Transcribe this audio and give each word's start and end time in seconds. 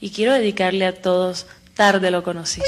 y 0.00 0.10
quiero 0.10 0.32
dedicarle 0.32 0.86
a 0.86 1.00
todos 1.00 1.46
Tarde 1.74 2.10
lo 2.10 2.22
conocí. 2.22 2.60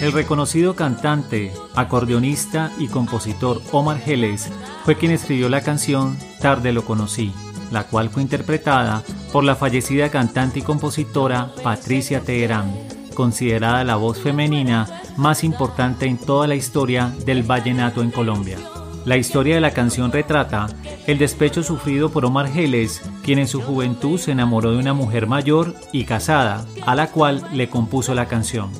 El 0.00 0.12
reconocido 0.12 0.76
cantante, 0.76 1.52
acordeonista 1.74 2.70
y 2.78 2.86
compositor 2.86 3.60
Omar 3.72 3.98
Geles 3.98 4.48
fue 4.84 4.96
quien 4.96 5.10
escribió 5.10 5.48
la 5.48 5.62
canción 5.62 6.16
Tarde 6.40 6.72
lo 6.72 6.84
conocí, 6.84 7.32
la 7.72 7.84
cual 7.84 8.10
fue 8.10 8.22
interpretada 8.22 9.02
por 9.32 9.42
la 9.42 9.56
fallecida 9.56 10.10
cantante 10.10 10.60
y 10.60 10.62
compositora 10.62 11.50
Patricia 11.64 12.20
Teherán, 12.20 12.72
considerada 13.16 13.82
la 13.82 13.96
voz 13.96 14.20
femenina 14.20 15.02
más 15.16 15.42
importante 15.42 16.06
en 16.06 16.18
toda 16.18 16.46
la 16.46 16.54
historia 16.54 17.12
del 17.24 17.42
vallenato 17.42 18.02
en 18.02 18.12
Colombia. 18.12 18.58
La 19.04 19.16
historia 19.16 19.56
de 19.56 19.60
la 19.60 19.70
canción 19.70 20.12
retrata 20.12 20.66
el 21.06 21.18
despecho 21.18 21.62
sufrido 21.62 22.10
por 22.10 22.24
Omar 22.24 22.48
Geles, 22.48 23.02
quien 23.22 23.38
en 23.38 23.48
su 23.48 23.62
juventud 23.62 24.18
se 24.18 24.32
enamoró 24.32 24.72
de 24.72 24.78
una 24.78 24.94
mujer 24.94 25.26
mayor 25.26 25.74
y 25.92 26.04
casada, 26.04 26.66
a 26.84 26.94
la 26.94 27.08
cual 27.08 27.44
le 27.52 27.68
compuso 27.68 28.14
la 28.14 28.26
canción. 28.26 28.70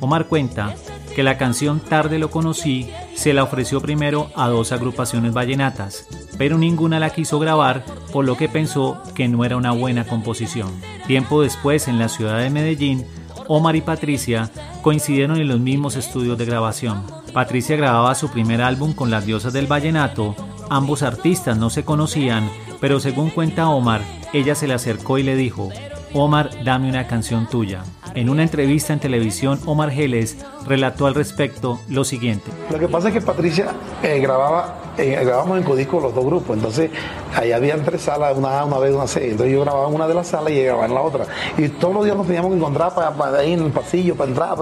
Omar 0.00 0.26
cuenta 0.26 0.74
que 1.14 1.22
la 1.22 1.38
canción 1.38 1.80
Tarde 1.80 2.18
lo 2.18 2.30
conocí 2.30 2.90
se 3.14 3.32
la 3.32 3.42
ofreció 3.42 3.80
primero 3.80 4.28
a 4.34 4.48
dos 4.48 4.72
agrupaciones 4.72 5.32
vallenatas, 5.32 6.06
pero 6.36 6.58
ninguna 6.58 7.00
la 7.00 7.10
quiso 7.10 7.38
grabar, 7.38 7.84
por 8.12 8.24
lo 8.24 8.36
que 8.36 8.48
pensó 8.48 9.00
que 9.14 9.28
no 9.28 9.44
era 9.44 9.56
una 9.56 9.70
buena 9.70 10.04
composición. 10.04 10.68
Tiempo 11.06 11.42
después, 11.42 11.88
en 11.88 11.98
la 11.98 12.08
ciudad 12.08 12.40
de 12.40 12.50
Medellín, 12.50 13.06
Omar 13.48 13.76
y 13.76 13.80
Patricia 13.80 14.50
coincidieron 14.82 15.40
en 15.40 15.48
los 15.48 15.60
mismos 15.60 15.96
estudios 15.96 16.36
de 16.38 16.44
grabación. 16.44 17.02
Patricia 17.32 17.76
grababa 17.76 18.14
su 18.14 18.28
primer 18.28 18.62
álbum 18.62 18.92
con 18.92 19.10
las 19.10 19.26
diosas 19.26 19.52
del 19.52 19.66
vallenato, 19.66 20.34
ambos 20.70 21.02
artistas 21.02 21.56
no 21.56 21.70
se 21.70 21.84
conocían, 21.84 22.48
pero 22.80 23.00
según 23.00 23.30
cuenta 23.30 23.68
Omar, 23.68 24.00
ella 24.32 24.54
se 24.54 24.66
le 24.66 24.74
acercó 24.74 25.18
y 25.18 25.22
le 25.22 25.36
dijo, 25.36 25.70
Omar, 26.12 26.50
dame 26.64 26.88
una 26.88 27.06
canción 27.06 27.46
tuya. 27.48 27.82
En 28.16 28.30
una 28.30 28.42
entrevista 28.42 28.94
en 28.94 28.98
televisión, 28.98 29.60
Omar 29.66 29.90
Geles 29.90 30.38
relató 30.66 31.06
al 31.06 31.14
respecto 31.14 31.80
lo 31.90 32.02
siguiente. 32.02 32.50
Lo 32.70 32.78
que 32.78 32.88
pasa 32.88 33.08
es 33.08 33.14
que 33.14 33.20
Patricia 33.20 33.66
eh, 34.02 34.20
grababa, 34.20 34.76
eh, 34.96 35.20
grabamos 35.22 35.58
en 35.58 35.64
Codisco 35.64 36.00
los 36.00 36.14
dos 36.14 36.24
grupos, 36.24 36.56
entonces 36.56 36.90
ahí 37.34 37.52
había 37.52 37.76
tres 37.76 38.00
salas, 38.00 38.34
una 38.34 38.58
A, 38.58 38.64
una 38.64 38.78
B, 38.78 38.94
una 38.94 39.06
C. 39.06 39.32
Entonces 39.32 39.52
yo 39.52 39.60
grababa 39.60 39.86
en 39.90 39.94
una 39.94 40.08
de 40.08 40.14
las 40.14 40.28
salas 40.28 40.50
y 40.50 40.54
ella 40.54 40.68
grababa 40.68 40.86
en 40.86 40.94
la 40.94 41.02
otra. 41.02 41.26
Y 41.58 41.68
todos 41.68 41.92
los 41.92 42.04
días 42.06 42.16
nos 42.16 42.26
teníamos 42.26 42.52
que 42.52 42.56
encontrar 42.56 42.94
para, 42.94 43.38
ahí 43.38 43.52
en 43.52 43.62
el 43.66 43.70
pasillo, 43.70 44.14
para 44.14 44.30
entrar. 44.30 44.56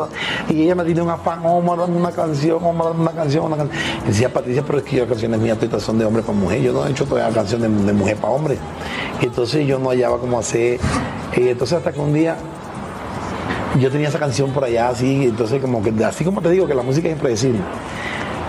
y 0.48 0.62
ella 0.62 0.74
me 0.74 0.82
tenía 0.82 1.04
un 1.04 1.10
afán, 1.10 1.46
Omar, 1.46 1.78
dame 1.78 1.96
una 1.96 2.10
canción, 2.10 2.58
Omar, 2.60 2.88
dame 2.88 3.02
una 3.02 3.12
canción, 3.12 3.44
una 3.44 3.56
canción. 3.56 3.78
Decía 4.04 4.32
Patricia, 4.32 4.64
pero 4.66 4.78
es 4.78 4.84
que 4.84 4.96
yo 4.96 5.06
canciones 5.06 5.38
mías 5.38 5.58
todas 5.58 5.80
son 5.80 5.96
de 5.96 6.04
hombre 6.04 6.24
para 6.24 6.36
mujer. 6.36 6.60
Yo 6.60 6.72
no 6.72 6.84
he 6.88 6.90
hecho 6.90 7.06
todavía 7.06 7.32
canciones 7.32 7.86
de, 7.86 7.92
mujer 7.92 8.16
para 8.16 8.32
hombre. 8.32 8.58
Entonces 9.20 9.64
yo 9.64 9.78
no 9.78 9.90
hallaba 9.90 10.18
cómo 10.18 10.40
hacer. 10.40 10.80
Entonces 11.36 11.78
hasta 11.78 11.92
que 11.92 12.00
un 12.00 12.12
día 12.12 12.36
yo 13.80 13.90
tenía 13.90 14.08
esa 14.08 14.18
canción 14.18 14.50
por 14.52 14.64
allá 14.64 14.88
así, 14.88 15.24
entonces 15.24 15.60
como 15.60 15.82
que, 15.82 15.92
así 16.04 16.24
como 16.24 16.40
te 16.40 16.50
digo 16.50 16.66
que 16.66 16.74
la 16.74 16.82
música 16.82 17.08
es 17.08 17.14
impredecible. 17.14 17.60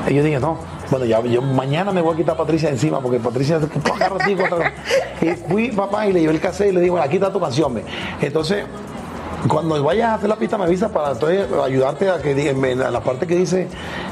Y 0.07 0.13
yo 0.13 0.23
dije, 0.23 0.39
no, 0.39 0.57
bueno, 0.91 1.05
ya 1.05 1.21
yo 1.21 1.41
mañana 1.41 1.91
me 1.91 2.01
voy 2.01 2.13
a 2.13 2.17
quitar 2.17 2.35
a 2.35 2.37
Patricia 2.37 2.69
encima, 2.69 2.99
porque 2.99 3.19
Patricia 3.19 3.59
Y 5.21 5.29
fui 5.47 5.71
papá 5.71 6.07
y 6.07 6.13
le 6.13 6.21
llevé 6.21 6.33
el 6.33 6.39
cassette 6.39 6.69
y 6.69 6.73
le 6.73 6.81
digo, 6.81 6.99
aquí 6.99 7.15
está 7.15 7.31
tu 7.33 7.39
canción. 7.39 7.73
Me. 7.73 7.81
Entonces, 8.21 8.65
cuando 9.47 9.81
vayas 9.83 10.09
a 10.09 10.13
hacer 10.15 10.29
la 10.29 10.35
pista 10.35 10.57
me 10.57 10.65
avisa 10.65 10.89
para 10.89 11.11
entonces 11.11 11.47
ayudarte 11.63 12.09
a 12.09 12.19
que 12.19 12.49
en 12.49 12.79
la 12.79 13.01
parte 13.01 13.27
que 13.27 13.35
dice 13.35 13.67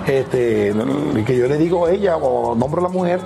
este, 0.06 0.74
que 1.26 1.38
yo 1.38 1.48
le 1.48 1.58
digo 1.58 1.86
a 1.86 1.92
ella 1.92 2.18
o 2.18 2.56
nombre 2.56 2.80
a 2.82 2.84
la 2.84 2.90
mujer, 2.90 3.20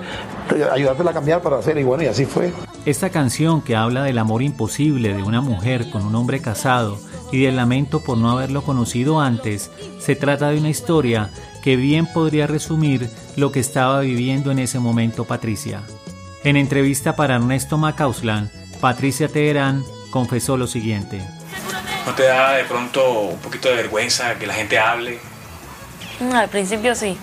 ayudarte 0.72 1.08
a 1.08 1.12
cambiar 1.12 1.42
para 1.42 1.58
hacer 1.58 1.78
y 1.78 1.84
bueno, 1.84 2.04
y 2.04 2.06
así 2.06 2.24
fue. 2.24 2.52
Esta 2.86 3.10
canción 3.10 3.60
que 3.60 3.76
habla 3.76 4.02
del 4.04 4.18
amor 4.18 4.42
imposible 4.42 5.14
de 5.14 5.22
una 5.22 5.40
mujer 5.40 5.90
con 5.90 6.04
un 6.06 6.14
hombre 6.14 6.40
casado 6.40 6.98
y 7.32 7.42
del 7.42 7.56
lamento 7.56 8.00
por 8.00 8.18
no 8.18 8.30
haberlo 8.30 8.62
conocido 8.62 9.20
antes, 9.20 9.70
se 10.00 10.16
trata 10.16 10.50
de 10.50 10.58
una 10.58 10.70
historia 10.70 11.30
que 11.62 11.76
bien 11.76 12.06
podría 12.06 12.46
resumir 12.46 13.10
lo 13.36 13.52
que 13.52 13.60
estaba 13.60 14.00
viviendo 14.00 14.50
en 14.50 14.58
ese 14.58 14.78
momento 14.78 15.24
Patricia. 15.24 15.82
En 16.44 16.56
entrevista 16.56 17.16
para 17.16 17.36
Ernesto 17.36 17.78
Macauslan, 17.78 18.50
Patricia 18.80 19.28
Teherán 19.28 19.84
confesó 20.10 20.56
lo 20.56 20.66
siguiente. 20.66 21.20
¿No 22.06 22.14
te 22.14 22.24
da 22.24 22.52
de 22.52 22.64
pronto 22.64 23.20
un 23.20 23.38
poquito 23.38 23.68
de 23.68 23.76
vergüenza 23.76 24.38
que 24.38 24.46
la 24.46 24.54
gente 24.54 24.78
hable? 24.78 25.18
Mm, 26.20 26.32
al 26.32 26.48
principio 26.48 26.94
sí, 26.94 27.18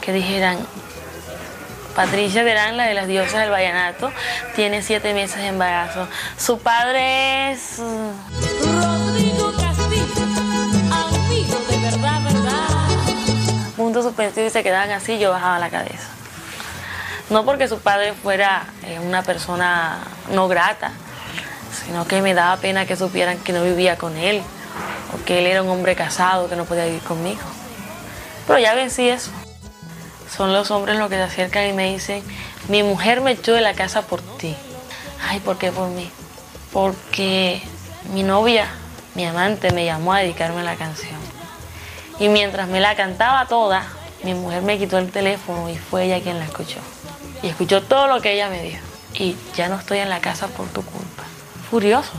que 0.00 0.12
dijeran, 0.12 0.58
Patricia 1.94 2.44
Terán, 2.44 2.76
la 2.76 2.84
de 2.84 2.94
las 2.94 3.08
diosas 3.08 3.40
del 3.40 3.50
vallenato, 3.50 4.12
tiene 4.54 4.82
siete 4.82 5.14
meses 5.14 5.38
de 5.38 5.48
embarazo. 5.48 6.06
Su 6.36 6.58
padre 6.58 7.52
es... 7.52 7.80
Rodrigo 9.16 9.52
Castillo, 9.52 11.58
de 11.70 11.78
verdad, 11.78 12.22
verdad. 12.22 12.68
Y 14.46 14.50
se 14.50 14.62
quedaban 14.62 14.90
así, 14.90 15.18
yo 15.18 15.30
bajaba 15.30 15.58
la 15.58 15.70
cabeza. 15.70 16.08
No 17.30 17.44
porque 17.44 17.66
su 17.66 17.78
padre 17.78 18.12
fuera 18.12 18.66
eh, 18.84 18.98
una 18.98 19.22
persona 19.22 19.98
no 20.32 20.48
grata, 20.48 20.92
sino 21.84 22.06
que 22.06 22.20
me 22.20 22.34
daba 22.34 22.56
pena 22.58 22.84
que 22.84 22.94
supieran 22.94 23.38
que 23.38 23.52
no 23.52 23.62
vivía 23.62 23.96
con 23.96 24.16
él, 24.16 24.42
o 25.14 25.24
que 25.24 25.38
él 25.38 25.46
era 25.46 25.62
un 25.62 25.70
hombre 25.70 25.96
casado 25.96 26.48
que 26.48 26.56
no 26.56 26.66
podía 26.66 26.84
vivir 26.84 27.02
conmigo. 27.02 27.40
Pero 28.46 28.58
ya 28.58 28.74
vencí 28.74 29.08
eso. 29.08 29.30
Son 30.34 30.52
los 30.52 30.70
hombres 30.70 30.98
los 30.98 31.08
que 31.08 31.16
se 31.16 31.22
acercan 31.22 31.66
y 31.66 31.72
me 31.72 31.92
dicen, 31.92 32.22
mi 32.68 32.82
mujer 32.82 33.22
me 33.22 33.32
echó 33.32 33.54
de 33.54 33.62
la 33.62 33.74
casa 33.74 34.02
por 34.02 34.20
ti. 34.36 34.54
Ay, 35.26 35.40
¿por 35.40 35.56
qué 35.56 35.72
por 35.72 35.88
mí? 35.88 36.10
Porque 36.72 37.62
mi 38.12 38.22
novia, 38.22 38.68
mi 39.16 39.24
amante, 39.24 39.72
me 39.72 39.86
llamó 39.86 40.12
a 40.12 40.20
dedicarme 40.20 40.62
la 40.62 40.76
canción. 40.76 41.18
Y 42.20 42.28
mientras 42.28 42.68
me 42.68 42.80
la 42.80 42.94
cantaba 42.94 43.46
toda, 43.46 43.82
mi 44.22 44.34
mujer 44.34 44.62
me 44.62 44.78
quitó 44.78 44.98
el 44.98 45.10
teléfono 45.10 45.70
y 45.70 45.76
fue 45.76 46.04
ella 46.04 46.20
quien 46.22 46.38
la 46.38 46.44
escuchó. 46.44 46.78
Y 47.42 47.48
escuchó 47.48 47.82
todo 47.82 48.08
lo 48.08 48.20
que 48.20 48.34
ella 48.34 48.50
me 48.50 48.62
dijo. 48.62 48.82
Y 49.14 49.34
ya 49.56 49.68
no 49.68 49.76
estoy 49.76 49.98
en 49.98 50.10
la 50.10 50.20
casa 50.20 50.48
por 50.48 50.68
tu 50.68 50.82
culpa. 50.82 51.22
Furioso. 51.70 52.12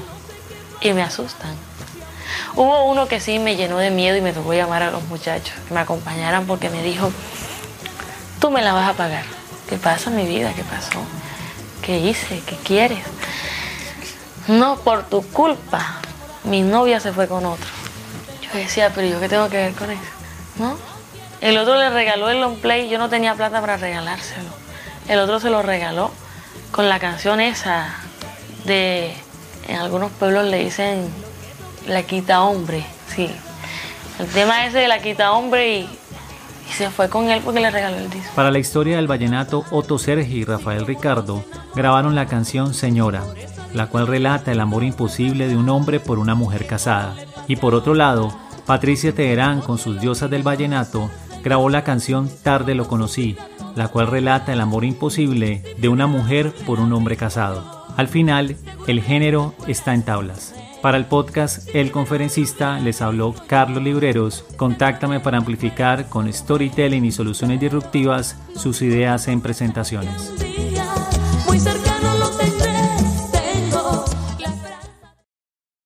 Y 0.81 0.91
me 0.93 1.03
asustan. 1.03 1.55
Hubo 2.55 2.85
uno 2.85 3.07
que 3.07 3.19
sí 3.19 3.37
me 3.37 3.55
llenó 3.55 3.77
de 3.77 3.91
miedo 3.91 4.17
y 4.17 4.21
me 4.21 4.33
tocó 4.33 4.53
llamar 4.53 4.81
a 4.81 4.89
los 4.89 5.03
muchachos 5.03 5.55
que 5.67 5.73
me 5.75 5.79
acompañaran 5.79 6.47
porque 6.47 6.71
me 6.71 6.81
dijo, 6.81 7.11
tú 8.39 8.49
me 8.49 8.63
la 8.63 8.73
vas 8.73 8.89
a 8.89 8.93
pagar. 8.93 9.23
¿Qué 9.69 9.77
pasa 9.77 10.09
mi 10.09 10.25
vida? 10.25 10.51
¿Qué 10.55 10.63
pasó? 10.63 10.99
¿Qué 11.83 11.99
hice? 11.99 12.41
¿Qué 12.45 12.55
quieres? 12.55 13.03
No, 14.47 14.77
por 14.77 15.03
tu 15.03 15.21
culpa, 15.21 16.01
mi 16.47 16.61
novia 16.61 16.99
se 16.99 17.11
fue 17.11 17.27
con 17.27 17.45
otro. 17.45 17.67
Yo 18.41 18.59
decía, 18.59 18.91
pero 18.93 19.07
¿yo 19.07 19.19
qué 19.19 19.29
tengo 19.29 19.49
que 19.49 19.57
ver 19.57 19.73
con 19.73 19.91
eso? 19.91 20.01
¿No? 20.59 20.77
El 21.41 21.57
otro 21.57 21.77
le 21.77 21.89
regaló 21.89 22.29
el 22.29 22.41
long 22.41 22.57
play, 22.57 22.89
yo 22.89 22.97
no 22.97 23.09
tenía 23.09 23.35
plata 23.35 23.61
para 23.61 23.77
regalárselo. 23.77 24.49
El 25.07 25.19
otro 25.19 25.39
se 25.39 25.49
lo 25.49 25.61
regaló 25.61 26.11
con 26.71 26.89
la 26.89 26.99
canción 26.99 27.39
esa 27.39 27.93
de, 28.65 29.13
en 29.67 29.75
algunos 29.77 30.11
pueblos 30.11 30.45
le 30.45 30.59
dicen 30.59 31.07
la 31.87 32.03
quita 32.03 32.41
hombre, 32.41 32.85
sí. 33.15 33.29
El 34.19 34.27
tema 34.27 34.65
ese 34.65 34.79
de 34.79 34.87
la 34.87 34.99
quita 34.99 35.31
hombre 35.31 35.79
y, 35.79 35.89
se 36.75 36.89
fue 36.89 37.07
con 37.07 37.29
él 37.29 37.41
porque 37.43 37.61
le 37.61 37.71
regaló 37.71 37.97
el 37.97 38.09
disco. 38.09 38.29
Para 38.35 38.51
la 38.51 38.59
historia 38.59 38.97
del 38.97 39.07
vallenato, 39.07 39.63
Otto 39.71 39.97
Sergi 39.97 40.39
y 40.39 40.43
Rafael 40.43 40.85
Ricardo 40.85 41.45
grabaron 41.73 42.13
la 42.13 42.25
canción 42.25 42.73
Señora, 42.73 43.23
la 43.73 43.87
cual 43.87 44.07
relata 44.07 44.51
el 44.51 44.59
amor 44.59 44.83
imposible 44.83 45.47
de 45.47 45.57
un 45.57 45.69
hombre 45.69 45.99
por 45.99 46.19
una 46.19 46.35
mujer 46.35 46.65
casada. 46.65 47.15
Y 47.47 47.55
por 47.55 47.75
otro 47.75 47.93
lado, 47.93 48.35
Patricia 48.65 49.13
Teherán 49.13 49.61
con 49.61 49.77
sus 49.77 49.99
diosas 50.01 50.29
del 50.29 50.43
vallenato 50.43 51.09
grabó 51.43 51.69
la 51.69 51.83
canción 51.83 52.29
Tarde 52.43 52.75
lo 52.75 52.87
conocí, 52.87 53.37
la 53.75 53.87
cual 53.87 54.07
relata 54.07 54.51
el 54.51 54.61
amor 54.61 54.83
imposible 54.83 55.63
de 55.77 55.89
una 55.89 56.07
mujer 56.07 56.53
por 56.65 56.79
un 56.79 56.91
hombre 56.93 57.15
casado. 57.15 57.85
Al 57.95 58.07
final, 58.07 58.57
el 58.87 59.01
género 59.01 59.55
está 59.67 59.93
en 59.93 60.03
tablas. 60.03 60.53
Para 60.81 60.97
el 60.97 61.05
podcast 61.05 61.73
El 61.73 61.91
Conferencista 61.91 62.79
les 62.79 63.01
habló 63.01 63.33
Carlos 63.47 63.81
Libreros. 63.81 64.45
Contáctame 64.57 65.19
para 65.19 65.37
amplificar 65.37 66.07
con 66.07 66.31
storytelling 66.31 67.03
y 67.03 67.11
soluciones 67.11 67.59
disruptivas 67.59 68.37
sus 68.55 68.81
ideas 68.81 69.27
en 69.27 69.41
presentaciones. 69.41 70.33